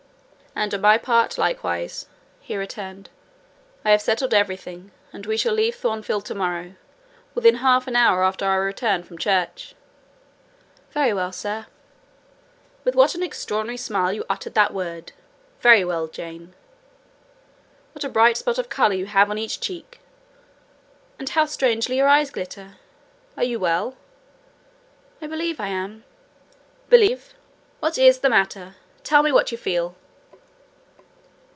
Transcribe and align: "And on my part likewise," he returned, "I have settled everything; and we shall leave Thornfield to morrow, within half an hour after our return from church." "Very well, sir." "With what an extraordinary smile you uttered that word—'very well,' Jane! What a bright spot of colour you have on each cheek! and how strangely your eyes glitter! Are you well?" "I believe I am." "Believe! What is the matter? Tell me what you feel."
"And 0.53 0.73
on 0.73 0.81
my 0.81 0.97
part 0.97 1.37
likewise," 1.37 2.07
he 2.41 2.57
returned, 2.57 3.09
"I 3.85 3.91
have 3.91 4.01
settled 4.01 4.33
everything; 4.33 4.91
and 5.13 5.25
we 5.25 5.37
shall 5.37 5.53
leave 5.53 5.75
Thornfield 5.75 6.25
to 6.25 6.35
morrow, 6.35 6.75
within 7.33 7.55
half 7.55 7.87
an 7.87 7.95
hour 7.95 8.21
after 8.23 8.45
our 8.45 8.59
return 8.61 9.01
from 9.01 9.17
church." 9.17 9.75
"Very 10.91 11.13
well, 11.13 11.31
sir." 11.31 11.67
"With 12.83 12.95
what 12.95 13.15
an 13.15 13.23
extraordinary 13.23 13.77
smile 13.77 14.11
you 14.11 14.25
uttered 14.29 14.53
that 14.55 14.73
word—'very 14.73 15.85
well,' 15.85 16.07
Jane! 16.07 16.53
What 17.93 18.03
a 18.03 18.09
bright 18.09 18.35
spot 18.35 18.57
of 18.57 18.67
colour 18.67 18.93
you 18.93 19.05
have 19.05 19.31
on 19.31 19.37
each 19.37 19.61
cheek! 19.61 20.01
and 21.17 21.29
how 21.29 21.45
strangely 21.45 21.95
your 21.95 22.09
eyes 22.09 22.29
glitter! 22.29 22.75
Are 23.37 23.45
you 23.45 23.57
well?" 23.57 23.95
"I 25.21 25.27
believe 25.27 25.61
I 25.61 25.69
am." 25.69 26.03
"Believe! 26.89 27.33
What 27.79 27.97
is 27.97 28.19
the 28.19 28.29
matter? 28.29 28.75
Tell 29.05 29.23
me 29.23 29.31
what 29.31 29.53
you 29.53 29.57
feel." 29.57 29.95